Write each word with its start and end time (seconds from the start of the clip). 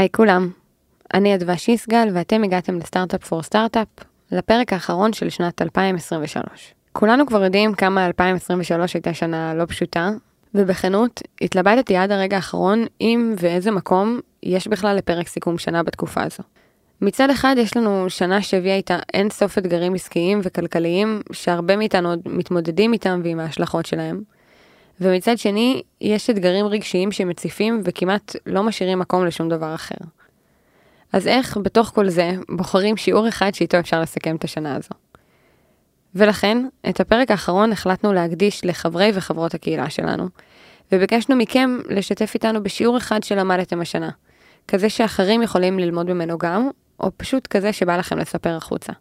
היי 0.00 0.08
כולם, 0.12 0.50
אני 1.14 1.34
אדווה 1.34 1.58
שיסגל 1.58 2.08
ואתם 2.14 2.42
הגעתם 2.44 2.78
לסטארט-אפ 2.78 3.24
פור 3.24 3.42
סטארט-אפ, 3.42 3.88
לפרק 4.32 4.72
האחרון 4.72 5.12
של 5.12 5.30
שנת 5.30 5.62
2023. 5.62 6.74
כולנו 6.92 7.26
כבר 7.26 7.44
יודעים 7.44 7.74
כמה 7.74 8.06
2023 8.06 8.94
הייתה 8.94 9.14
שנה 9.14 9.54
לא 9.54 9.64
פשוטה, 9.64 10.10
ובכנות, 10.54 11.22
התלבטתי 11.40 11.96
עד 11.96 12.12
הרגע 12.12 12.36
האחרון 12.36 12.84
אם 13.00 13.34
ואיזה 13.38 13.70
מקום 13.70 14.20
יש 14.42 14.68
בכלל 14.68 14.96
לפרק 14.96 15.28
סיכום 15.28 15.58
שנה 15.58 15.82
בתקופה 15.82 16.22
הזו. 16.22 16.42
מצד 17.00 17.30
אחד 17.30 17.54
יש 17.58 17.76
לנו 17.76 18.10
שנה 18.10 18.42
שהביאה 18.42 18.76
איתה 18.76 18.98
אין 19.14 19.30
סוף 19.30 19.58
אתגרים 19.58 19.94
עסקיים 19.94 20.40
וכלכליים 20.42 21.20
שהרבה 21.32 21.76
מאיתנו 21.76 22.08
עוד 22.08 22.20
מתמודדים 22.26 22.92
איתם 22.92 23.20
ועם 23.24 23.40
ההשלכות 23.40 23.86
שלהם. 23.86 24.22
ומצד 25.00 25.38
שני, 25.38 25.82
יש 26.00 26.30
אתגרים 26.30 26.66
רגשיים 26.66 27.12
שמציפים 27.12 27.80
וכמעט 27.84 28.36
לא 28.46 28.62
משאירים 28.62 28.98
מקום 28.98 29.26
לשום 29.26 29.48
דבר 29.48 29.74
אחר. 29.74 29.94
אז 31.12 31.26
איך 31.26 31.56
בתוך 31.62 31.88
כל 31.94 32.08
זה 32.08 32.30
בוחרים 32.48 32.96
שיעור 32.96 33.28
אחד 33.28 33.54
שאיתו 33.54 33.78
אפשר 33.78 34.00
לסכם 34.00 34.36
את 34.36 34.44
השנה 34.44 34.76
הזו? 34.76 34.94
ולכן, 36.14 36.66
את 36.88 37.00
הפרק 37.00 37.30
האחרון 37.30 37.72
החלטנו 37.72 38.12
להקדיש 38.12 38.64
לחברי 38.64 39.10
וחברות 39.14 39.54
הקהילה 39.54 39.90
שלנו, 39.90 40.28
וביקשנו 40.92 41.36
מכם 41.36 41.78
לשתף 41.88 42.30
איתנו 42.34 42.62
בשיעור 42.62 42.96
אחד 42.96 43.22
שלמדתם 43.22 43.80
השנה, 43.80 44.10
כזה 44.68 44.90
שאחרים 44.90 45.42
יכולים 45.42 45.78
ללמוד 45.78 46.12
ממנו 46.12 46.38
גם, 46.38 46.70
או 47.00 47.10
פשוט 47.16 47.46
כזה 47.46 47.72
שבא 47.72 47.96
לכם 47.96 48.18
לספר 48.18 48.56
החוצה. 48.56 48.92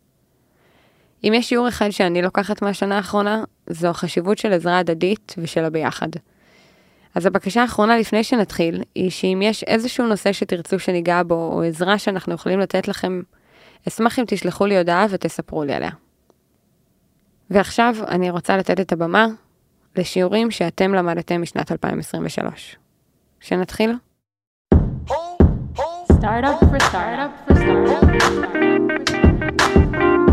אם 1.24 1.34
יש 1.36 1.50
שיעור 1.50 1.68
אחד 1.68 1.90
שאני 1.90 2.22
לוקחת 2.22 2.62
מהשנה 2.62 2.98
האחרונה, 2.98 3.44
זו 3.68 3.88
החשיבות 3.88 4.38
של 4.38 4.54
עזרה 4.54 4.78
הדדית 4.78 5.36
ושל 5.38 5.66
הביחד. 5.66 6.08
אז 7.16 7.26
הבקשה 7.26 7.62
האחרונה 7.62 7.98
לפני 7.98 8.24
שנתחיל, 8.24 8.84
היא 8.96 9.10
שאם 9.10 9.40
יש 9.44 9.64
איזשהו 9.64 10.08
נושא 10.08 10.34
שתרצו 10.34 10.80
שניגע 10.80 11.22
בו, 11.24 11.52
או 11.54 11.64
עזרה 11.64 11.98
שאנחנו 11.98 12.34
יכולים 12.34 12.60
לתת 12.60 12.88
לכם, 12.88 13.22
אשמח 13.88 14.20
אם 14.20 14.24
תשלחו 14.28 14.66
לי 14.66 14.78
הודעה 14.78 15.06
ותספרו 15.10 15.64
לי 15.64 15.74
עליה. 15.74 15.92
ועכשיו 17.50 17.96
אני 18.08 18.30
רוצה 18.30 18.58
לתת 18.58 18.80
את 18.80 18.92
הבמה 18.92 19.28
לשיעורים 19.96 20.52
שאתם 20.52 20.94
למדתם 20.94 21.42
משנת 21.42 21.72
2023. 21.72 22.76
שנתחיל? 23.40 23.92
Startup 26.20 26.60
for 26.60 26.80
startup 26.90 27.32
for 27.46 27.56
startup 27.56 28.10
for 29.94 30.29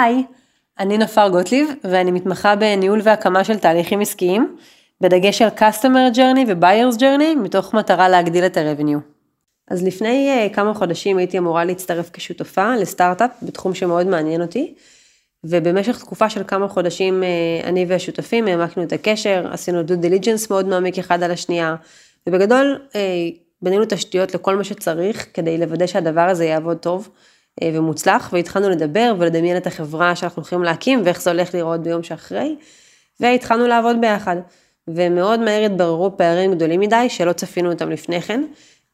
היי, 0.00 0.24
אני 0.78 0.98
נופר 0.98 1.28
גוטליב 1.28 1.70
ואני 1.84 2.10
מתמחה 2.10 2.56
בניהול 2.56 3.00
והקמה 3.02 3.44
של 3.44 3.58
תהליכים 3.58 4.00
עסקיים, 4.00 4.56
בדגש 5.00 5.42
על 5.42 5.48
Customer 5.58 6.16
Journey 6.16 6.44
ו-Buyers 6.48 6.98
Journey, 6.98 7.38
מתוך 7.42 7.74
מטרה 7.74 8.08
להגדיל 8.08 8.46
את 8.46 8.56
ה-revenue. 8.56 8.98
אז 9.70 9.82
לפני 9.82 10.48
uh, 10.50 10.54
כמה 10.54 10.74
חודשים 10.74 11.18
הייתי 11.18 11.38
אמורה 11.38 11.64
להצטרף 11.64 12.10
כשותפה 12.12 12.76
לסטארט-אפ 12.76 13.30
בתחום 13.42 13.74
שמאוד 13.74 14.06
מעניין 14.06 14.42
אותי, 14.42 14.74
ובמשך 15.44 15.98
תקופה 15.98 16.30
של 16.30 16.42
כמה 16.46 16.68
חודשים 16.68 17.22
uh, 17.22 17.66
אני 17.66 17.86
והשותפים 17.88 18.46
העמקנו 18.46 18.82
את 18.82 18.92
הקשר, 18.92 19.48
עשינו 19.52 19.82
due 19.82 19.96
diligence 19.96 20.50
מאוד 20.50 20.68
מעמיק 20.68 20.98
אחד 20.98 21.22
על 21.22 21.30
השנייה, 21.30 21.74
ובגדול 22.26 22.78
uh, 22.90 22.94
בנינו 23.62 23.84
תשתיות 23.88 24.34
לכל 24.34 24.56
מה 24.56 24.64
שצריך 24.64 25.26
כדי 25.34 25.58
לוודא 25.58 25.86
שהדבר 25.86 26.20
הזה 26.20 26.44
יעבוד 26.44 26.76
טוב. 26.76 27.08
אה, 27.62 27.70
ומוצלח, 27.74 28.30
והתחלנו 28.32 28.70
לדבר 28.70 29.14
ולדמיין 29.18 29.56
את 29.56 29.66
החברה 29.66 30.16
שאנחנו 30.16 30.42
הולכים 30.42 30.62
להקים 30.62 31.02
ואיך 31.04 31.22
זה 31.22 31.30
הולך 31.30 31.54
לראות 31.54 31.82
ביום 31.82 32.02
שאחרי, 32.02 32.56
והתחלנו 33.20 33.66
לעבוד 33.66 33.96
ביחד. 34.00 34.36
ומאוד 34.88 35.40
מהר 35.40 35.64
התבררו 35.64 36.16
פערים 36.16 36.54
גדולים 36.54 36.80
מדי 36.80 37.08
שלא 37.08 37.32
צפינו 37.32 37.72
אותם 37.72 37.90
לפני 37.90 38.22
כן, 38.22 38.44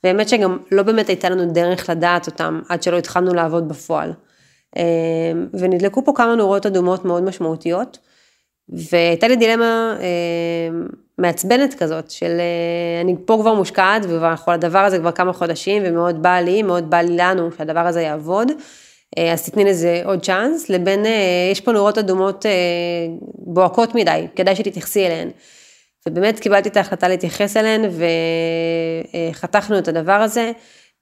והאמת 0.04 0.28
שגם 0.28 0.58
לא 0.72 0.82
באמת 0.82 1.08
הייתה 1.08 1.28
לנו 1.28 1.52
דרך 1.52 1.90
לדעת 1.90 2.26
אותם 2.26 2.60
עד 2.68 2.82
שלא 2.82 2.98
התחלנו 2.98 3.34
לעבוד 3.34 3.68
בפועל. 3.68 4.12
אה, 4.76 4.82
ונדלקו 5.52 6.04
פה 6.04 6.12
כמה 6.16 6.34
נורות 6.34 6.66
אדומות 6.66 7.04
מאוד 7.04 7.22
משמעותיות, 7.22 7.98
והייתה 8.68 9.28
לי 9.28 9.36
דילמה 9.36 9.96
אה, 10.00 10.06
מעצבנת 11.18 11.74
כזאת, 11.74 12.10
של 12.10 12.36
אה, 12.40 13.00
אני 13.00 13.14
פה 13.24 13.38
כבר 13.40 13.54
מושקעת, 13.54 14.02
על 14.46 14.54
הדבר 14.54 14.78
הזה 14.78 14.98
כבר 14.98 15.12
כמה 15.12 15.32
חודשים, 15.32 15.82
ומאוד 15.86 16.22
בא 16.22 16.40
לי, 16.40 16.62
מאוד 16.62 16.90
בא 16.90 16.96
לי 16.96 17.16
לנו 17.16 17.48
שהדבר 17.58 17.86
הזה 17.86 18.02
יעבוד, 18.02 18.52
אה, 19.18 19.32
אז 19.32 19.44
תתני 19.50 19.64
לזה 19.64 20.02
עוד 20.04 20.24
צ'אנס, 20.24 20.70
לבין, 20.70 21.06
אה, 21.06 21.48
יש 21.52 21.60
פה 21.60 21.72
נורות 21.72 21.98
אדומות 21.98 22.46
אה, 22.46 22.50
בוהקות 23.34 23.94
מדי, 23.94 24.26
כדאי 24.36 24.56
שתתייחסי 24.56 25.06
אליהן. 25.06 25.30
ובאמת 26.08 26.40
קיבלתי 26.40 26.68
את 26.68 26.76
ההחלטה 26.76 27.08
להתייחס 27.08 27.56
אליהן, 27.56 27.82
וחתכנו 29.32 29.78
את 29.78 29.88
הדבר 29.88 30.12
הזה. 30.12 30.52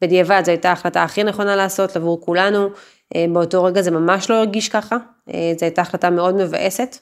בדיעבד 0.03 0.43
זו 0.45 0.51
הייתה 0.51 0.69
ההחלטה 0.69 1.03
הכי 1.03 1.25
נכונה 1.25 1.57
לעשות 1.57 1.97
עבור 1.97 2.21
כולנו, 2.21 2.69
אה, 3.17 3.25
באותו 3.33 3.65
רגע 3.65 3.83
זה 3.83 3.91
ממש 3.91 4.31
לא 4.31 4.35
הרגיש 4.35 4.69
ככה, 4.69 4.97
אה, 5.35 5.53
זו 5.59 5.67
הייתה 5.67 5.83
החלטה 5.83 6.11
מאוד 6.11 6.35
מבאסת. 6.35 6.97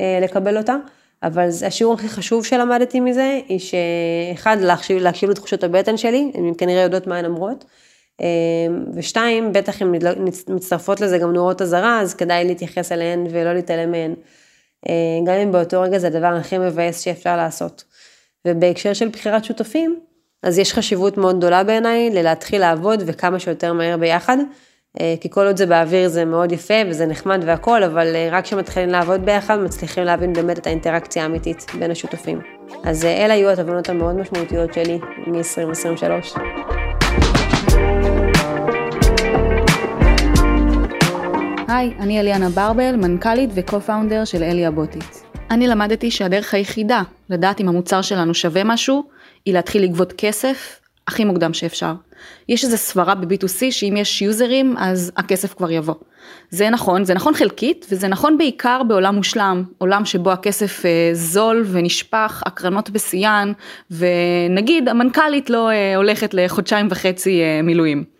אה, 0.00 0.18
לקבל 0.22 0.58
אותה. 0.58 0.76
אבל 1.22 1.48
השיעור 1.66 1.94
הכי 1.94 2.08
חשוב 2.08 2.44
שלמדתי 2.44 3.00
מזה, 3.00 3.40
היא 3.48 3.58
שאחד, 3.58 4.56
להקשיב, 4.60 4.98
להקשיב 4.98 5.30
לתחושות 5.30 5.64
הבטן 5.64 5.96
שלי, 5.96 6.32
הן 6.34 6.52
כנראה 6.58 6.82
יודעות 6.82 7.06
מה 7.06 7.16
הן 7.16 7.24
אומרות. 7.24 7.64
אה, 8.20 8.26
ושתיים, 8.94 9.52
בטח 9.52 9.82
אם 9.82 9.94
מצטרפות 10.48 11.00
לזה 11.00 11.18
גם 11.18 11.32
נורות 11.32 11.62
אזהרה, 11.62 12.00
אז 12.00 12.14
כדאי 12.14 12.44
להתייחס 12.44 12.92
אליהן 12.92 13.26
ולא 13.30 13.52
להתעלם 13.52 13.90
מהן. 13.90 14.14
אה, 14.88 14.94
גם 15.26 15.34
אם 15.34 15.52
באותו 15.52 15.80
רגע 15.80 15.98
זה 15.98 16.06
הדבר 16.06 16.26
הכי 16.26 16.58
מבאס 16.58 17.00
שאפשר 17.00 17.36
לעשות. 17.36 17.84
ובהקשר 18.46 18.92
של 18.92 19.08
בחירת 19.08 19.44
שותפים, 19.44 20.00
אז 20.42 20.58
יש 20.58 20.72
חשיבות 20.72 21.16
מאוד 21.16 21.38
גדולה 21.38 21.64
בעיניי 21.64 22.10
ללהתחיל 22.10 22.60
לעבוד 22.60 23.02
וכמה 23.06 23.38
שיותר 23.38 23.72
מהר 23.72 23.96
ביחד. 23.96 24.36
אה, 25.00 25.14
כי 25.20 25.30
כל 25.30 25.46
עוד 25.46 25.56
זה 25.56 25.66
באוויר 25.66 26.08
זה 26.08 26.24
מאוד 26.24 26.52
יפה 26.52 26.74
וזה 26.88 27.06
נחמד 27.06 27.42
והכל, 27.46 27.82
אבל 27.82 28.16
אה, 28.16 28.28
רק 28.32 28.44
כשמתחילים 28.44 28.88
לעבוד 28.88 29.24
ביחד 29.24 29.58
מצליחים 29.58 30.04
להבין 30.04 30.32
באמת 30.32 30.58
את 30.58 30.66
האינטראקציה 30.66 31.22
האמיתית 31.22 31.66
בין 31.78 31.90
השותפים. 31.90 32.40
אז 32.84 33.04
אה, 33.04 33.24
אלה 33.24 33.34
היו 33.34 33.50
התובנות 33.50 33.88
המאוד 33.88 34.16
משמעותיות 34.16 34.74
שלי 34.74 34.98
מ-2023. 35.26 36.38
היי, 41.68 41.94
אני 42.00 42.20
אליאנה 42.20 42.48
ברבל, 42.48 42.96
מנכ"לית 42.96 43.50
וקו-פאונדר 43.54 44.24
של 44.24 44.42
אליה 44.42 44.70
בוטית. 44.70 45.24
אני 45.50 45.66
למדתי 45.66 46.10
שהדרך 46.10 46.54
היחידה 46.54 47.02
לדעת 47.30 47.60
אם 47.60 47.68
המוצר 47.68 48.02
שלנו 48.02 48.34
שווה 48.34 48.64
משהו, 48.64 49.04
היא 49.44 49.54
להתחיל 49.54 49.82
לגבות 49.82 50.12
כסף 50.16 50.80
הכי 51.08 51.24
מוקדם 51.24 51.54
שאפשר. 51.54 51.92
יש 52.48 52.64
איזו 52.64 52.76
סברה 52.76 53.14
ב-B2C 53.14 53.70
שאם 53.70 53.94
יש 53.96 54.22
יוזרים 54.22 54.74
אז 54.78 55.12
הכסף 55.16 55.54
כבר 55.54 55.70
יבוא. 55.70 55.94
זה 56.50 56.70
נכון, 56.70 57.04
זה 57.04 57.14
נכון 57.14 57.34
חלקית 57.34 57.86
וזה 57.90 58.08
נכון 58.08 58.38
בעיקר 58.38 58.82
בעולם 58.82 59.14
מושלם, 59.14 59.64
עולם 59.78 60.04
שבו 60.04 60.32
הכסף 60.32 60.86
אה, 60.86 61.10
זול 61.12 61.64
ונשפך, 61.66 62.42
הקרנות 62.46 62.90
בשיאן 62.90 63.52
ונגיד 63.90 64.88
המנכ"לית 64.88 65.50
לא 65.50 65.70
אה, 65.70 65.96
הולכת 65.96 66.34
לחודשיים 66.34 66.86
וחצי 66.90 67.40
אה, 67.42 67.62
מילואים. 67.62 68.14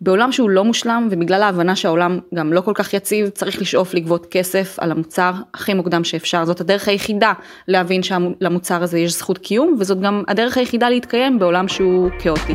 בעולם 0.00 0.32
שהוא 0.32 0.50
לא 0.50 0.64
מושלם 0.64 1.08
ובגלל 1.10 1.42
ההבנה 1.42 1.76
שהעולם 1.76 2.18
גם 2.34 2.52
לא 2.52 2.60
כל 2.60 2.72
כך 2.74 2.94
יציב 2.94 3.28
צריך 3.28 3.60
לשאוף 3.60 3.94
לגבות 3.94 4.26
כסף 4.30 4.78
על 4.78 4.90
המוצר 4.90 5.32
הכי 5.54 5.74
מוקדם 5.74 6.04
שאפשר 6.04 6.44
זאת 6.44 6.60
הדרך 6.60 6.88
היחידה 6.88 7.32
להבין 7.68 8.02
שלמוצר 8.02 8.82
הזה 8.82 8.98
יש 8.98 9.12
זכות 9.12 9.38
קיום 9.38 9.76
וזאת 9.78 10.00
גם 10.00 10.22
הדרך 10.28 10.56
היחידה 10.56 10.88
להתקיים 10.88 11.38
בעולם 11.38 11.68
שהוא 11.68 12.10
כאוטי. 12.18 12.54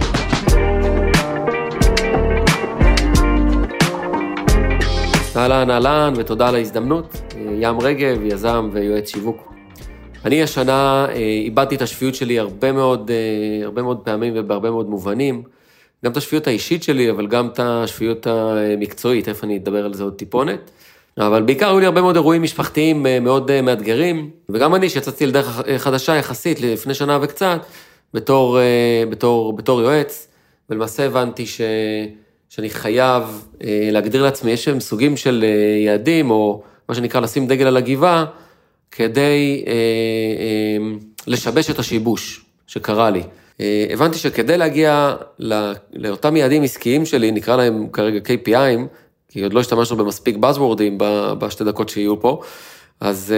אהלן 5.42 5.70
אהלן 5.70 6.14
ותודה 6.18 6.48
על 6.48 6.56
ההזדמנות, 6.56 7.18
ים 7.60 7.80
רגב, 7.80 8.20
יזם 8.24 8.70
ויועץ 8.74 9.12
שיווק. 9.12 9.54
אני 10.26 10.44
השנה 10.44 11.06
אה, 11.10 11.16
איבדתי 11.16 11.76
את 11.76 11.82
השפיות 11.82 12.16
שלי 12.16 12.40
הרבה 12.40 12.72
מאוד, 12.72 13.12
אה, 13.12 13.66
הרבה 13.66 13.82
מאוד 13.82 13.98
פעמים 13.98 14.34
ובהרבה 14.36 14.72
מאוד 14.72 14.90
מובנים. 14.90 15.44
גם 16.06 16.12
את 16.12 16.18
השפיות 16.18 16.48
האישית 16.48 16.84
שלי, 16.84 17.12
אבל 17.12 17.28
גם 17.28 17.48
את 17.48 17.60
השפיות 17.64 18.28
המקצועית, 18.28 19.30
איפה 19.30 19.46
אני 19.48 19.58
אדבר 19.58 19.86
על 19.86 19.94
זה 19.94 20.04
עוד 20.04 20.14
טיפונת. 20.14 20.72
אבל 21.18 21.42
בעיקר 21.42 21.70
היו 21.70 21.80
לי 21.80 21.86
הרבה 21.86 22.02
מאוד 22.02 22.16
אירועים 22.16 22.44
משפחתיים 22.44 23.06
אה, 23.06 23.20
מאוד 23.20 23.52
אה, 23.52 23.62
מאתגרים, 23.62 24.30
וגם 24.50 24.76
אני 24.76 24.90
שיצאתי 24.90 25.26
לדרך 25.26 25.62
חדשה 25.78 26.16
יחסית 26.16 26.62
לפני 26.62 26.94
שנה 26.94 27.20
וקצת, 27.22 27.66
בתור, 28.14 28.60
אה, 28.60 29.04
בתור, 29.10 29.54
בתור 29.54 29.82
יועץ, 29.82 30.28
ולמעשה 30.70 31.06
הבנתי 31.06 31.46
ש, 31.46 31.62
שאני 32.52 32.70
חייב 32.70 33.46
להגדיר 33.92 34.24
לעצמי 34.24 34.52
איזשהם 34.52 34.80
סוגים 34.80 35.18
של 35.18 35.46
יעדים, 35.86 36.32
או 36.32 36.64
מה 36.90 36.96
שנקרא 36.96 37.22
לשים 37.22 37.48
דגל 37.48 37.68
על 37.68 37.78
הגבעה, 37.78 38.26
כדי 38.92 39.66
לשבש 41.28 41.70
את 41.70 41.80
השיבוש 41.80 42.46
שקרה 42.68 43.10
לי. 43.10 43.24
אה, 43.60 43.86
הבנתי 43.90 44.18
שכדי 44.18 44.58
להגיע 44.58 45.16
לאותם 45.94 46.36
יעדים 46.36 46.64
עסקיים 46.64 47.06
שלי, 47.06 47.32
נקרא 47.32 47.56
להם 47.56 47.88
כרגע 47.94 48.20
KPI'ים, 48.20 48.82
כי 49.30 49.44
עוד 49.44 49.54
לא 49.54 49.60
השתמשנו 49.60 49.98
במספיק 49.98 50.36
Buzzwordים 50.36 51.04
בשתי 51.40 51.64
דקות 51.64 51.90
שיהיו 51.90 52.22
פה, 52.22 52.42
אז 53.00 53.34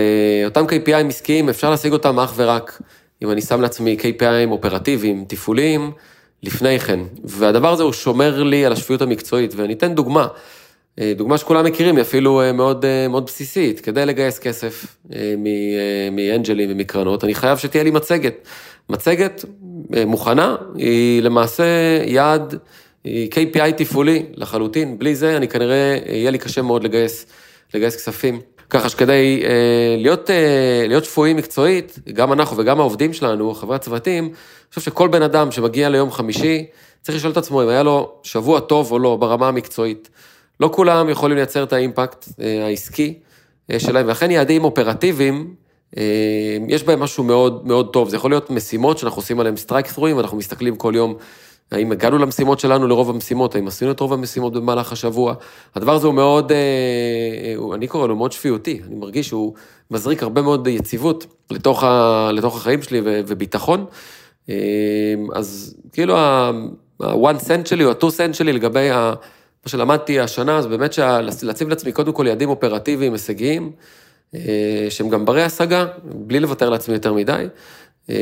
אותם 0.46 0.66
KPI 0.66 1.08
עסקיים, 1.10 1.50
אפשר 1.50 1.70
להשיג 1.70 1.94
אותם 1.94 2.20
אך 2.20 2.34
ורק 2.36 2.82
אם 3.22 3.32
אני 3.32 3.42
שם 3.42 3.62
לעצמי 3.62 3.98
KPI 4.00 4.50
אופרטיביים, 4.52 5.26
תפעוליים, 5.28 5.92
לפני 6.44 6.80
כן. 6.80 7.00
והדבר 7.24 7.72
הזה 7.72 7.84
הוא 7.84 7.94
שומר 7.94 8.44
לי 8.44 8.66
על 8.66 8.74
השפיות 8.74 9.02
המקצועית, 9.02 9.54
ואני 9.56 9.74
אתן 9.74 9.96
דוגמה. 9.96 10.28
אה, 11.00 11.14
דוגמה 11.16 11.38
שכולם 11.38 11.66
מכירים, 11.66 11.96
היא 11.96 12.02
אפילו 12.02 12.42
אה, 12.42 12.52
מאוד, 12.52 12.86
מאוד 13.10 13.26
בסיסית. 13.26 13.80
כדי 13.80 14.06
לגייס 14.06 14.40
כסף 14.40 14.98
מאנג'לים 16.12 16.72
ומקרנות, 16.72 17.24
אני 17.24 17.36
חייב 17.36 17.58
שתהיה 17.58 17.84
לי 17.84 17.92
מצגת. 17.92 18.48
מצגת 18.90 19.46
מוכנה, 19.90 20.56
היא 20.76 21.22
למעשה 21.22 21.64
יעד, 22.06 22.56
היא 23.04 23.30
KPI 23.32 23.72
תפעולי 23.78 24.26
לחלוטין. 24.34 25.00
בלי 25.00 25.16
זה 25.16 25.38
אני 25.38 25.48
כנראה, 25.48 25.98
יהיה 26.06 26.32
לי 26.32 26.38
קשה 26.38 26.62
מאוד 26.62 26.84
לגייס, 26.84 27.26
לגייס 27.74 27.96
כספים. 27.96 28.42
ככה 28.74 28.90
שכדי 28.90 29.44
אה, 29.46 29.96
להיות, 29.98 30.30
אה, 30.30 30.86
להיות 30.88 31.06
שפויים 31.06 31.38
מקצועית, 31.38 32.00
גם 32.14 32.34
אנחנו 32.34 32.58
וגם 32.58 32.80
העובדים 32.80 33.14
שלנו, 33.14 33.54
חברי 33.54 33.76
הצוותים, 33.76 34.24
אני 34.24 34.34
חושב 34.70 34.82
שכל 34.82 35.08
בן 35.08 35.22
אדם 35.22 35.52
שמגיע 35.52 35.90
ליום 35.90 36.12
חמישי, 36.12 36.66
צריך 37.02 37.18
לשאול 37.18 37.32
את 37.32 37.38
עצמו 37.38 37.64
אם 37.64 37.68
היה 37.68 37.84
לו 37.84 38.12
שבוע 38.24 38.60
טוב 38.60 38.92
או 38.92 39.00
לא 39.00 39.16
ברמה 39.16 39.48
המקצועית. 39.48 40.10
לא 40.60 40.70
כולם 40.74 41.10
יכולים 41.10 41.38
לייצר 41.38 41.64
את 41.64 41.74
ה 41.74 41.81
impact 41.81 42.26
אה, 42.42 42.66
העסקי 42.66 43.14
אה, 43.72 43.80
שלהם, 43.80 44.08
ואכן 44.08 44.32
יעדים 44.32 44.64
אופרטיביים, 44.64 45.54
אה, 45.98 46.58
יש 46.68 46.84
בהם 46.84 47.00
משהו 47.00 47.24
מאוד 47.24 47.68
מאוד 47.68 47.94
טוב. 47.94 48.10
זה 48.10 48.16
יכול 48.16 48.32
להיות 48.32 48.50
משימות 48.50 48.98
שאנחנו 48.98 49.20
עושים 49.22 49.40
עליהם 49.40 49.58
strikethrough 49.58 49.92
ים, 49.92 50.18
ואנחנו 50.18 50.38
מסתכלים 50.38 50.76
כל 50.76 50.94
יום 50.96 51.16
האם 51.72 51.92
הגענו 51.92 52.18
למשימות 52.18 52.60
שלנו 52.60 52.88
לרוב 52.88 53.10
המשימות, 53.10 53.56
האם 53.56 53.68
עשינו 53.68 53.92
את 53.92 54.00
רוב 54.00 54.14
המשימות 54.14 54.54
במהלך 54.54 54.92
השבוע. 54.92 55.34
הדבר 55.76 55.96
הזה 55.96 56.08
הוא 56.08 56.16
מאוד, 56.16 56.52
אה, 56.52 56.58
אה, 56.58 57.76
אני 57.76 57.88
קורא 57.88 58.08
לו 58.08 58.16
מאוד 58.16 58.32
שפיותי, 58.32 58.82
אני 58.88 58.96
מרגיש 58.96 59.28
שהוא 59.28 59.54
מזריק 59.92 60.24
הרבה 60.24 60.42
מאוד 60.42 60.68
יציבות 60.68 61.26
לתוך, 61.52 61.84
ה, 61.84 62.30
לתוך 62.34 62.58
החיים 62.58 62.82
שלי 62.82 63.02
וביטחון. 63.04 63.86
אה, 64.50 64.56
אז 65.34 65.76
כאילו 65.94 66.18
ה-one 66.18 67.40
cent 67.48 67.66
שלי 67.66 67.86
או 67.86 67.92
ה-two 67.92 68.10
cent 68.10 68.34
שלי 68.34 68.54
לגבי 68.54 68.90
ה... 68.90 69.14
מה 69.66 69.70
שלמדתי 69.70 70.20
השנה, 70.20 70.62
זה 70.62 70.68
באמת 70.70 70.98
להציב 71.42 71.70
לעצמי 71.70 71.92
קודם 71.92 72.14
כל 72.14 72.28
יעדים 72.28 72.50
אופרטיביים, 72.50 73.14
הישגיים, 73.14 73.72
שהם 74.90 75.10
גם 75.10 75.26
ברי 75.26 75.44
השגה, 75.44 75.86
בלי 76.04 76.40
לוותר 76.40 76.70
לעצמי 76.70 76.94
יותר 76.94 77.14
מדי. 77.14 77.46
אמ, 78.10 78.16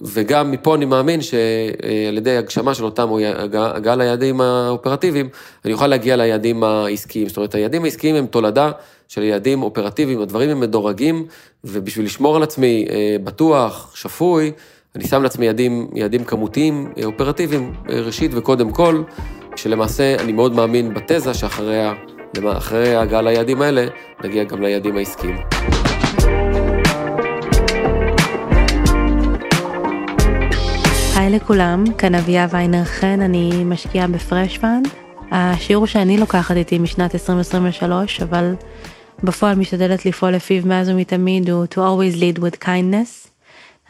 וגם 0.00 0.50
מפה 0.50 0.74
אני 0.74 0.84
מאמין 0.84 1.20
שעל 1.22 2.16
ידי 2.16 2.36
הגשמה 2.36 2.74
של 2.74 2.84
אותם, 2.84 3.10
או 3.10 3.18
הגעה 3.54 3.96
ליעדים 3.96 4.40
האופרטיביים, 4.40 5.28
אני 5.64 5.72
אוכל 5.72 5.86
להגיע 5.86 6.16
ליעדים 6.16 6.62
העסקיים. 6.62 7.28
זאת 7.28 7.36
אומרת, 7.36 7.54
היעדים 7.54 7.84
העסקיים 7.84 8.16
הם 8.16 8.26
תולדה 8.26 8.70
של 9.08 9.22
יעדים 9.22 9.62
אופרטיביים, 9.62 10.20
הדברים 10.20 10.50
הם 10.50 10.60
מדורגים, 10.60 11.26
ובשביל 11.64 12.06
לשמור 12.06 12.36
על 12.36 12.42
עצמי 12.42 12.86
אה, 12.90 13.16
בטוח, 13.24 13.92
שפוי, 13.96 14.52
אני 14.94 15.04
שם 15.06 15.22
לעצמי 15.22 15.46
יעדים, 15.46 15.88
יעדים 15.94 16.24
כמותיים, 16.24 16.92
אה, 16.98 17.04
אופרטיביים, 17.04 17.74
אה, 17.90 18.00
ראשית 18.00 18.30
וקודם 18.34 18.70
כל, 18.70 19.02
שלמעשה 19.56 20.16
אני 20.18 20.32
מאוד 20.32 20.54
מאמין 20.54 20.94
בתזה 20.94 21.34
שאחרי 21.34 22.94
ההגעה 22.96 23.22
ליעדים 23.22 23.62
האלה, 23.62 23.86
נגיע 24.24 24.44
גם 24.44 24.62
ליעדים 24.62 24.96
העסקיים. 24.96 25.73
היי 31.16 31.30
לכולם, 31.30 31.84
כאן 31.98 32.14
אביה 32.14 32.46
ויינר 32.50 32.84
חן, 32.84 33.20
אני 33.20 33.64
משקיעה 33.64 34.06
ב 34.06 34.15
Fresh 34.15 34.58
Fund. 34.58 34.88
השיעור 35.30 35.86
שאני 35.86 36.18
לוקחת 36.18 36.56
איתי 36.56 36.78
משנת 36.78 37.14
2023, 37.14 38.20
אבל 38.20 38.54
בפועל 39.22 39.56
משתדלת 39.56 40.06
לפעול 40.06 40.32
לפיו 40.32 40.66
מאז 40.66 40.88
ומתמיד 40.88 41.50
הוא 41.50 41.64
to 41.64 41.76
always 41.76 42.16
lead 42.18 42.40
with 42.40 42.64
kindness. 42.64 43.28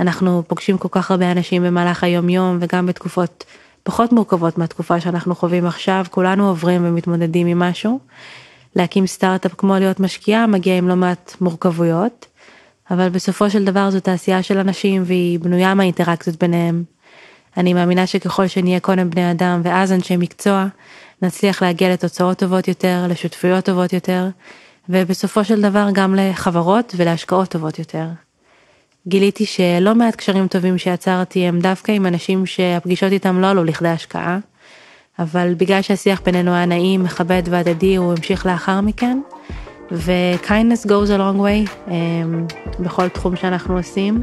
אנחנו 0.00 0.42
פוגשים 0.46 0.78
כל 0.78 0.88
כך 0.90 1.10
הרבה 1.10 1.32
אנשים 1.32 1.62
במהלך 1.62 2.04
היום 2.04 2.28
יום 2.28 2.58
וגם 2.60 2.86
בתקופות 2.86 3.44
פחות 3.82 4.12
מורכבות 4.12 4.58
מהתקופה 4.58 5.00
שאנחנו 5.00 5.34
חווים 5.34 5.66
עכשיו, 5.66 6.04
כולנו 6.10 6.48
עוברים 6.48 6.84
ומתמודדים 6.84 7.46
עם 7.46 7.58
משהו. 7.58 7.98
להקים 8.76 9.06
סטארט-אפ 9.06 9.54
כמו 9.58 9.74
להיות 9.74 10.00
משקיעה 10.00 10.46
מגיע 10.46 10.78
עם 10.78 10.88
לא 10.88 10.96
מעט 10.96 11.36
מורכבויות, 11.40 12.26
אבל 12.90 13.08
בסופו 13.08 13.50
של 13.50 13.64
דבר 13.64 13.90
זו 13.90 14.00
תעשייה 14.00 14.42
של 14.42 14.58
אנשים 14.58 15.02
והיא 15.06 15.40
בנויה 15.40 15.74
מהאינטראקציות 15.74 16.36
ביניהם. 16.36 16.93
אני 17.56 17.74
מאמינה 17.74 18.06
שככל 18.06 18.46
שנהיה 18.46 18.80
קודם 18.80 19.10
בני 19.10 19.30
אדם 19.30 19.60
ואז 19.64 19.92
אנשי 19.92 20.16
מקצוע, 20.16 20.66
נצליח 21.22 21.62
להגיע 21.62 21.92
לתוצאות 21.92 22.38
טובות 22.38 22.68
יותר, 22.68 23.06
לשותפויות 23.08 23.64
טובות 23.64 23.92
יותר, 23.92 24.28
ובסופו 24.88 25.44
של 25.44 25.60
דבר 25.60 25.88
גם 25.92 26.14
לחברות 26.14 26.94
ולהשקעות 26.96 27.48
טובות 27.48 27.78
יותר. 27.78 28.06
גיליתי 29.08 29.46
שלא 29.46 29.94
מעט 29.94 30.16
קשרים 30.16 30.48
טובים 30.48 30.78
שיצרתי 30.78 31.46
הם 31.46 31.60
דווקא 31.60 31.92
עם 31.92 32.06
אנשים 32.06 32.46
שהפגישות 32.46 33.12
איתם 33.12 33.40
לא 33.40 33.50
עלו 33.50 33.64
לכדי 33.64 33.88
השקעה, 33.88 34.38
אבל 35.18 35.54
בגלל 35.56 35.82
שהשיח 35.82 36.20
בינינו 36.24 36.54
היה 36.54 36.66
נעים, 36.66 37.02
מכבד 37.02 37.42
והדדי, 37.50 37.96
הוא 37.96 38.12
המשיך 38.12 38.46
לאחר 38.46 38.80
מכן, 38.80 39.20
ו-kindness 39.92 40.86
goes 40.86 41.08
a 41.08 41.18
long 41.18 41.38
way 41.38 41.88
um, 41.88 41.92
בכל 42.82 43.08
תחום 43.08 43.36
שאנחנו 43.36 43.76
עושים. 43.76 44.22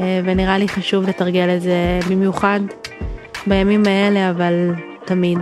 אה, 0.00 0.20
ונראה 0.24 0.58
לי 0.58 0.68
חשוב 0.68 1.08
לתרגל 1.08 1.56
את 1.56 1.62
זה 1.62 2.00
במיוחד 2.10 2.60
בימים 3.46 3.82
האלה, 3.86 4.30
אבל 4.30 4.72
תמיד. 5.04 5.38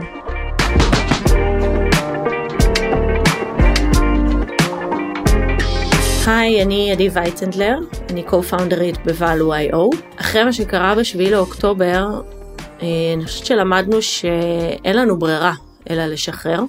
היי, 6.26 6.62
אני 6.62 6.92
עדי 6.92 7.08
וייצנדלר, 7.12 7.78
אני 8.10 8.24
co-founderית 8.28 8.98
ב-value.io. 9.04 9.96
אחרי 10.16 10.44
מה 10.44 10.52
שקרה 10.52 10.94
ב-7 10.94 11.30
לאוקטובר, 11.30 12.20
אה, 12.82 12.88
אני 13.16 13.24
חושבת 13.24 13.46
שלמדנו 13.46 14.02
שאין 14.02 14.96
לנו 14.96 15.18
ברירה 15.18 15.52
אלא 15.90 16.06
לשחרר. 16.06 16.60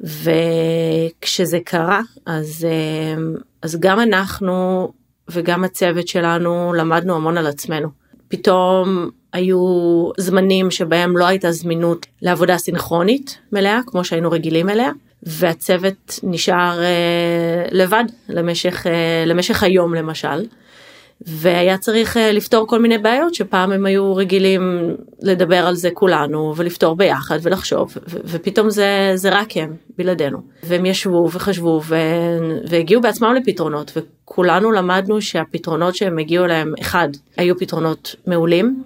וכשזה 0.00 1.58
קרה, 1.64 2.00
אז, 2.26 2.66
אה, 2.70 3.22
אז 3.62 3.76
גם 3.80 4.00
אנחנו 4.00 4.88
וגם 5.30 5.64
הצוות 5.64 6.08
שלנו 6.08 6.72
למדנו 6.76 7.16
המון 7.16 7.38
על 7.38 7.46
עצמנו. 7.46 7.88
פתאום 8.28 9.10
היו 9.32 9.58
זמנים 10.18 10.70
שבהם 10.70 11.16
לא 11.16 11.26
הייתה 11.26 11.52
זמינות 11.52 12.06
לעבודה 12.22 12.58
סינכרונית 12.58 13.38
מלאה, 13.52 13.80
כמו 13.86 14.04
שהיינו 14.04 14.30
רגילים 14.30 14.70
אליה, 14.70 14.90
והצוות 15.22 16.20
נשאר 16.22 16.82
אה, 16.82 17.66
לבד 17.70 18.04
למשך, 18.28 18.86
אה, 18.86 19.24
למשך 19.26 19.62
היום 19.62 19.94
למשל. 19.94 20.44
והיה 21.26 21.78
צריך 21.78 22.16
אה, 22.16 22.32
לפתור 22.32 22.66
כל 22.66 22.82
מיני 22.82 22.98
בעיות 22.98 23.34
שפעם 23.34 23.72
הם 23.72 23.86
היו 23.86 24.16
רגילים 24.16 24.96
לדבר 25.22 25.66
על 25.66 25.74
זה 25.74 25.90
כולנו 25.94 26.54
ולפתור 26.56 26.96
ביחד 26.96 27.38
ולחשוב 27.42 27.94
ופתאום 28.06 28.70
זה 28.70 29.12
זה 29.14 29.30
רק 29.30 29.56
הם 29.56 29.76
בלעדינו. 29.98 30.38
והם 30.62 30.86
ישבו 30.86 31.28
וחשבו 31.32 31.80
והגיעו 32.68 33.02
בעצמם 33.02 33.34
לפתרונות 33.34 33.92
וכולנו 33.96 34.72
למדנו 34.72 35.20
שהפתרונות 35.20 35.94
שהם 35.94 36.18
הגיעו 36.18 36.44
אליהם 36.44 36.72
אחד 36.80 37.08
היו 37.36 37.58
פתרונות 37.58 38.16
מעולים 38.26 38.82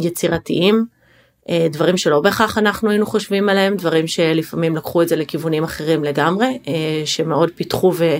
יצירתיים 0.00 0.84
דברים 1.70 1.96
שלא 1.96 2.20
בהכרח 2.20 2.58
אנחנו 2.58 2.90
היינו 2.90 3.06
חושבים 3.06 3.48
עליהם 3.48 3.76
דברים 3.76 4.06
שלפעמים 4.06 4.76
לקחו 4.76 5.02
את 5.02 5.08
זה 5.08 5.16
לכיוונים 5.16 5.64
אחרים 5.64 6.04
לגמרי 6.04 6.58
אה, 6.68 7.02
שמאוד 7.04 7.50
פיתחו 7.54 7.92
ו... 7.94 8.16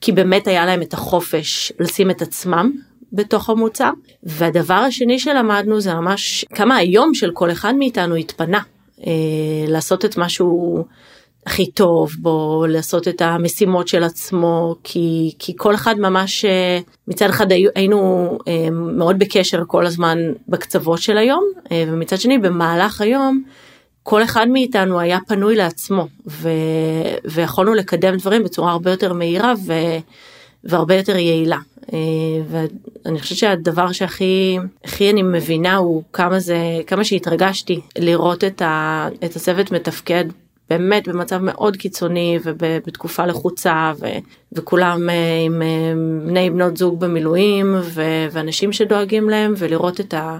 כי 0.00 0.12
באמת 0.12 0.46
היה 0.46 0.66
להם 0.66 0.82
את 0.82 0.94
החופש 0.94 1.72
לשים 1.80 2.10
את 2.10 2.22
עצמם 2.22 2.70
בתוך 3.12 3.50
המוצר. 3.50 3.90
והדבר 4.22 4.74
השני 4.74 5.18
שלמדנו 5.18 5.80
זה 5.80 5.94
ממש 5.94 6.44
כמה 6.54 6.76
היום 6.76 7.14
של 7.14 7.30
כל 7.30 7.50
אחד 7.50 7.74
מאיתנו 7.74 8.14
התפנה 8.14 8.60
אה, 9.06 9.12
לעשות 9.68 10.04
את 10.04 10.16
מה 10.16 10.28
שהוא 10.28 10.84
הכי 11.48 11.70
טוב 11.70 12.10
בו, 12.18 12.64
לעשות 12.68 13.08
את 13.08 13.22
המשימות 13.22 13.88
של 13.88 14.04
עצמו, 14.04 14.74
כי, 14.84 15.34
כי 15.38 15.52
כל 15.56 15.74
אחד 15.74 15.98
ממש 15.98 16.44
אה, 16.44 16.78
מצד 17.08 17.28
אחד 17.28 17.46
היינו 17.74 18.38
אה, 18.48 18.70
מאוד 18.70 19.18
בקשר 19.18 19.62
כל 19.66 19.86
הזמן 19.86 20.18
בקצוות 20.48 20.98
של 20.98 21.18
היום, 21.18 21.44
אה, 21.72 21.84
ומצד 21.88 22.16
שני 22.16 22.38
במהלך 22.38 23.00
היום 23.00 23.42
כל 24.02 24.22
אחד 24.22 24.48
מאיתנו 24.48 25.00
היה 25.00 25.18
פנוי 25.28 25.56
לעצמו 25.56 26.06
ו... 26.26 26.48
ויכולנו 27.24 27.74
לקדם 27.74 28.16
דברים 28.16 28.44
בצורה 28.44 28.72
הרבה 28.72 28.90
יותר 28.90 29.12
מהירה 29.12 29.52
ו... 29.66 29.72
והרבה 30.64 30.94
יותר 30.94 31.16
יעילה. 31.16 31.58
ואני 32.48 33.20
חושבת 33.20 33.38
שהדבר 33.38 33.92
שהכי 33.92 34.58
הכי 34.84 35.10
אני 35.10 35.22
מבינה 35.22 35.76
הוא 35.76 36.02
כמה 36.12 36.40
זה 36.40 36.58
כמה 36.86 37.04
שהתרגשתי 37.04 37.80
לראות 37.98 38.44
את, 38.44 38.62
ה... 38.62 39.08
את 39.24 39.36
הצוות 39.36 39.72
מתפקד 39.72 40.24
באמת 40.70 41.08
במצב 41.08 41.38
מאוד 41.38 41.76
קיצוני 41.76 42.38
ובתקופה 42.44 43.26
לחוצה 43.26 43.92
ו... 44.00 44.06
וכולם 44.52 45.10
אה, 45.10 45.14
עם 45.46 45.62
אה, 45.62 45.92
בני 46.26 46.50
בנות 46.50 46.76
זוג 46.76 47.00
במילואים 47.00 47.74
ו... 47.82 48.02
ואנשים 48.32 48.72
שדואגים 48.72 49.30
להם 49.30 49.54
ולראות 49.56 50.00
את 50.00 50.14
ה... 50.14 50.38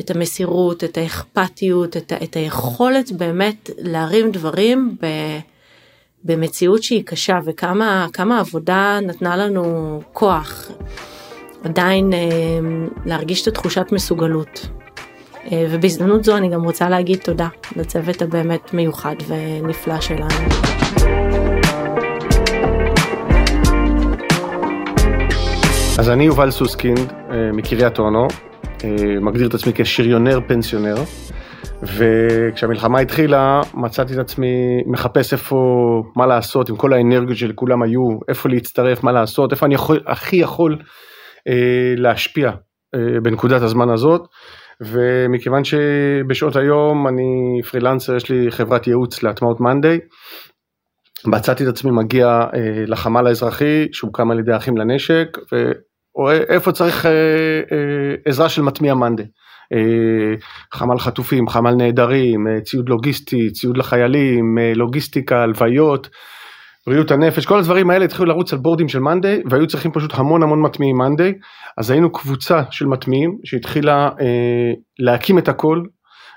את 0.00 0.10
המסירות, 0.10 0.84
את 0.84 0.98
האכפתיות, 0.98 1.96
את, 1.96 2.12
ה, 2.12 2.16
את 2.24 2.36
היכולת 2.36 3.12
באמת 3.12 3.70
להרים 3.78 4.30
דברים 4.30 4.96
ב, 5.02 5.06
במציאות 6.24 6.82
שהיא 6.82 7.04
קשה 7.04 7.38
וכמה 7.44 8.06
כמה 8.12 8.40
עבודה 8.40 8.98
נתנה 9.02 9.36
לנו 9.36 10.00
כוח 10.12 10.70
עדיין 11.64 12.12
אה, 12.12 12.18
להרגיש 13.06 13.42
את 13.42 13.48
התחושת 13.48 13.86
מסוגלות. 13.92 14.79
אה, 15.52 15.66
ובהזדמנות 15.70 16.24
זו 16.24 16.36
אני 16.36 16.48
גם 16.48 16.64
רוצה 16.64 16.88
להגיד 16.88 17.18
תודה 17.18 17.48
לצוות 17.76 18.22
הבאמת 18.22 18.74
מיוחד 18.74 19.14
ונפלא 19.28 20.00
שלנו. 20.00 20.28
אז 25.98 26.10
אני 26.10 26.24
יובל 26.24 26.50
סוסקינד 26.50 26.98
אה, 27.30 27.52
מקריית 27.52 27.98
אונו, 27.98 28.28
אה, 28.84 29.20
מגדיר 29.20 29.48
את 29.48 29.54
עצמי 29.54 29.72
כשריונר 29.74 30.40
פנסיונר, 30.46 30.94
וכשהמלחמה 31.82 33.00
התחילה 33.00 33.60
מצאתי 33.74 34.14
את 34.14 34.18
עצמי 34.18 34.82
מחפש 34.86 35.32
איפה, 35.32 35.56
מה 36.16 36.26
לעשות 36.26 36.68
עם 36.68 36.76
כל 36.76 36.92
האנרגיות 36.92 37.38
שלכולם 37.38 37.82
היו, 37.82 38.18
איפה 38.28 38.48
להצטרף, 38.48 39.04
מה 39.04 39.12
לעשות, 39.12 39.52
איפה 39.52 39.66
אני 39.66 39.74
יכול, 39.74 40.00
הכי 40.06 40.36
יכול 40.36 40.78
להשפיע 41.96 42.50
בנקודת 43.22 43.62
הזמן 43.62 43.90
הזאת, 43.90 44.22
ומכיוון 44.80 45.64
שבשעות 45.64 46.56
היום 46.56 47.08
אני 47.08 47.60
פרילנסר, 47.70 48.16
יש 48.16 48.30
לי 48.30 48.50
חברת 48.50 48.86
ייעוץ 48.86 49.22
להטמעות 49.22 49.60
מאנדיי, 49.60 49.98
מצאתי 51.26 51.64
את 51.64 51.68
עצמי 51.68 51.90
מגיע 51.90 52.26
אה, 52.26 52.84
לחמ"ל 52.86 53.26
האזרחי 53.26 53.86
שהוקם 53.92 54.30
על 54.30 54.38
ידי 54.38 54.56
אחים 54.56 54.76
לנשק, 54.76 55.38
ורואה 55.52 56.36
איפה 56.36 56.72
צריך 56.72 57.06
אה, 57.06 57.10
אה, 57.72 58.14
עזרה 58.24 58.48
של 58.48 58.62
מטמיע 58.62 58.94
מאנדיי. 58.94 59.26
אה, 59.72 60.34
חמ"ל 60.74 60.98
חטופים, 60.98 61.48
חמ"ל 61.48 61.74
נעדרים, 61.74 62.48
אה, 62.48 62.60
ציוד 62.60 62.88
לוגיסטי, 62.88 63.50
ציוד 63.50 63.76
לחיילים, 63.76 64.58
אה, 64.58 64.72
לוגיסטיקה, 64.74 65.42
הלוויות, 65.42 66.08
בריאות 66.86 67.10
הנפש, 67.10 67.46
כל 67.46 67.58
הדברים 67.58 67.90
האלה 67.90 68.04
התחילו 68.04 68.26
לרוץ 68.26 68.52
על 68.52 68.58
בורדים 68.58 68.88
של 68.88 68.98
מאנדיי 68.98 69.42
והיו 69.50 69.66
צריכים 69.66 69.92
פשוט 69.92 70.14
המון 70.14 70.42
המון 70.42 70.62
מטמיעים 70.62 70.96
מאנדיי, 70.96 71.34
אז 71.76 71.90
היינו 71.90 72.12
קבוצה 72.12 72.62
של 72.70 72.86
מטמיעים 72.86 73.38
שהתחילה 73.44 74.08
אה, 74.20 74.72
להקים 74.98 75.38
את 75.38 75.48
הכל 75.48 75.82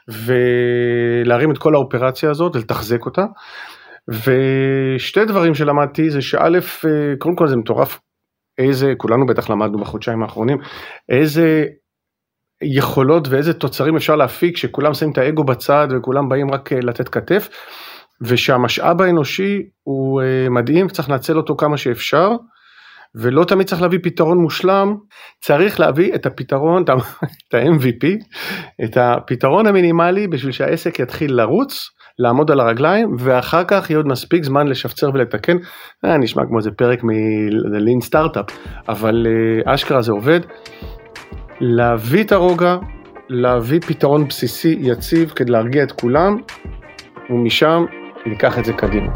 ולהרים 0.08 1.52
את 1.52 1.58
כל 1.58 1.76
האופרציה 1.76 2.30
הזאת 2.30 2.56
ולתחזק 2.56 3.06
אותה. 3.06 3.26
ושתי 4.08 5.26
דברים 5.26 5.56
שלמדתי 5.56 6.10
זה 6.10 6.22
שא', 6.22 6.60
קודם 7.20 7.36
כל 7.36 7.48
זה 7.48 7.56
מטורף, 7.56 8.00
איזה, 8.58 8.94
כולנו 8.98 9.26
בטח 9.26 9.50
למדנו 9.50 9.80
בחודשיים 9.80 10.24
האחרונים, 10.24 10.58
איזה 11.10 11.66
יכולות 12.62 13.28
ואיזה 13.28 13.54
תוצרים 13.54 13.96
אפשר 13.96 14.16
להפיק 14.16 14.58
שכולם 14.58 14.94
שמים 14.94 15.12
את 15.12 15.18
האגו 15.18 15.44
בצד 15.44 15.88
וכולם 15.92 16.30
באים 16.30 16.52
רק 16.52 16.74
לתת 16.74 17.10
כתף. 17.10 17.50
ושהמשאב 18.22 19.02
האנושי 19.02 19.62
הוא 19.84 20.22
אה, 20.22 20.50
מדהים, 20.50 20.88
צריך 20.88 21.10
לנצל 21.10 21.38
אותו 21.38 21.56
כמה 21.56 21.78
שאפשר, 21.78 22.30
ולא 23.16 23.44
תמיד 23.44 23.68
צריך 23.68 23.82
להביא 23.82 24.00
פתרון 24.04 24.38
מושלם, 24.38 24.96
צריך 25.42 25.80
להביא 25.80 26.16
את 26.16 26.26
הפתרון, 26.26 26.84
את 26.84 26.90
ה-MVP, 27.54 28.08
את 28.84 28.98
הפתרון 28.98 29.68
המינימלי 29.68 30.28
בשביל 30.28 30.52
שהעסק 30.52 31.00
יתחיל 31.00 31.34
לרוץ, 31.34 31.90
לעמוד 32.20 32.52
על 32.52 32.60
הרגליים, 32.60 33.16
ואחר 33.20 33.64
כך 33.68 33.90
יהיה 33.90 33.98
עוד 33.98 34.08
מספיק 34.08 34.44
זמן 34.44 34.68
לשפצר 34.68 35.10
ולתקן. 35.14 35.58
אה, 36.06 36.18
נשמע 36.18 36.44
כמו 36.48 36.58
איזה 36.58 36.72
פרק 36.72 37.00
מלין 37.04 38.02
סטארט-אפ, 38.02 38.46
אבל 38.90 39.28
אה, 39.66 39.74
אשכרה 39.74 40.02
זה 40.02 40.12
עובד. 40.12 40.40
להביא 41.62 42.24
את 42.24 42.32
הרוגע, 42.32 42.78
להביא 43.30 43.80
פתרון 43.80 44.28
בסיסי 44.28 44.78
יציב 44.80 45.30
כדי 45.30 45.52
להרגיע 45.52 45.84
את 45.84 45.92
כולם, 45.92 46.36
ומשם 47.30 47.86
ניקח 48.26 48.60
את 48.60 48.66
זה 48.66 48.74
קדימה. 48.74 49.12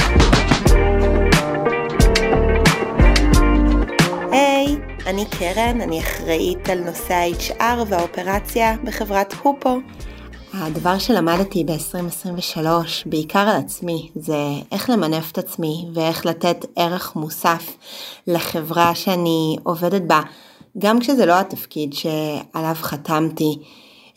היי, 4.32 4.68
hey, 4.68 5.10
אני 5.10 5.26
קרן, 5.40 5.82
אני 5.82 6.00
אחראית 6.00 6.70
על 6.70 6.80
נושא 6.80 7.14
ה-HR 7.14 7.84
והאופרציה 7.88 8.76
בחברת 8.84 9.34
הופו. 9.34 9.80
הדבר 10.54 10.98
שלמדתי 10.98 11.64
ב-2023, 11.64 12.60
בעיקר 13.06 13.40
על 13.40 13.62
עצמי, 13.66 14.10
זה 14.16 14.38
איך 14.72 14.90
למנף 14.90 15.32
את 15.32 15.38
עצמי 15.38 15.86
ואיך 15.94 16.26
לתת 16.26 16.66
ערך 16.76 17.16
מוסף 17.16 17.78
לחברה 18.28 18.96
שאני 18.96 19.58
עובדת 19.64 20.02
בה, 20.02 20.22
גם 20.78 21.00
כשזה 21.00 21.26
לא 21.26 21.40
התפקיד 21.40 21.94
שעליו 21.94 22.76
חתמתי, 22.76 23.60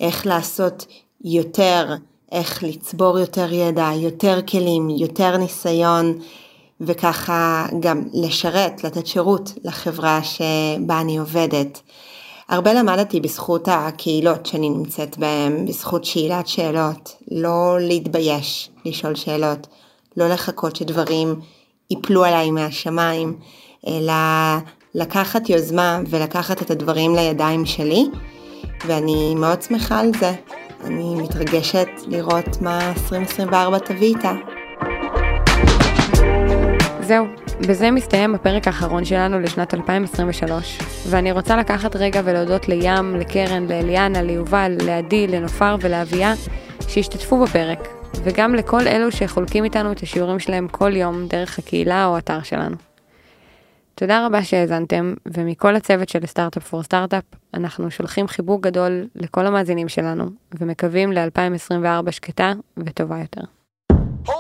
איך 0.01 0.27
לעשות 0.27 0.87
יותר 1.25 1.95
איך 2.33 2.63
לצבור 2.63 3.19
יותר 3.19 3.53
ידע, 3.53 3.91
יותר 3.95 4.41
כלים, 4.43 4.91
יותר 4.91 5.37
ניסיון, 5.37 6.19
וככה 6.81 7.67
גם 7.81 8.03
לשרת, 8.13 8.85
לתת 8.85 9.07
שירות 9.07 9.53
לחברה 9.65 10.21
שבה 10.23 11.01
אני 11.01 11.19
עובדת. 11.19 11.81
הרבה 12.49 12.73
למדתי 12.73 13.21
בזכות 13.21 13.69
הקהילות 13.71 14.47
שאני 14.47 14.69
נמצאת 14.69 15.19
בהן, 15.19 15.67
בזכות 15.67 16.05
שאלת 16.05 16.49
שאלות, 16.49 17.17
לא 17.31 17.77
להתבייש 17.81 18.71
לשאול 18.85 19.15
שאלות, 19.15 19.67
לא 20.17 20.29
לחכות 20.29 20.77
שדברים 20.77 21.41
ייפלו 21.91 22.25
עליי 22.25 22.51
מהשמיים, 22.51 23.39
אלא 23.87 24.13
לקחת 24.95 25.51
יוזמה 25.51 26.01
ולקחת 26.07 26.63
את 26.63 26.71
הדברים 26.71 27.15
לידיים 27.15 27.67
שלי, 27.67 28.07
ואני 28.87 29.35
מאוד 29.35 29.63
שמחה 29.63 30.01
על 30.01 30.11
זה. 30.21 30.33
אני 30.85 31.15
מתרגשת 31.23 31.89
לראות 32.07 32.63
מה 32.63 32.89
2024 32.89 33.79
תביא 33.79 34.17
איתה. 34.17 34.33
זהו, 37.01 37.27
בזה 37.69 37.91
מסתיים 37.91 38.35
הפרק 38.35 38.67
האחרון 38.67 39.05
שלנו 39.05 39.41
לשנת 39.41 39.75
2023, 39.75 40.79
ואני 41.09 41.33
רוצה 41.33 41.57
לקחת 41.57 41.97
רגע 41.97 42.21
ולהודות 42.25 42.69
לים, 42.69 43.17
לקרן, 43.17 43.67
לאליאנה, 43.67 44.23
ליובל, 44.23 44.77
לעדי, 44.87 45.27
לנופר 45.27 45.77
ולאביה 45.81 46.33
שהשתתפו 46.89 47.43
בפרק, 47.43 47.89
וגם 48.25 48.55
לכל 48.55 48.89
אלו 48.89 49.11
שחולקים 49.11 49.65
איתנו 49.65 49.93
את 49.93 50.03
השיעורים 50.03 50.39
שלהם 50.39 50.69
כל 50.69 50.97
יום 50.97 51.27
דרך 51.27 51.59
הקהילה 51.59 52.07
או 52.07 52.19
אתר 52.19 52.43
שלנו. 52.43 52.90
תודה 54.01 54.27
רבה 54.27 54.45
שהאזנתם, 54.45 55.15
ומכל 55.27 55.77
הצוות 55.77 56.09
של 56.09 56.27
סטארט-אפ 56.27 56.69
פור 56.69 56.83
סטארט-אפ, 56.83 57.25
אנחנו 57.55 57.91
שולחים 57.91 58.29
חיבוק 58.29 58.63
גדול 58.67 59.07
לכל 59.15 59.47
המאזינים 59.47 59.89
שלנו, 59.89 60.25
ומקווים 60.61 61.13
ל-2024 61.13 62.11
שקטה 62.11 62.53
וטובה 62.77 63.19
יותר. 63.19 63.41
Oh, 64.27 64.33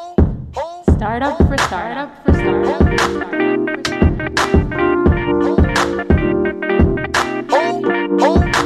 oh. 8.21 8.60